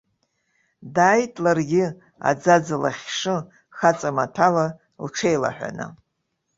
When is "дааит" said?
0.95-1.33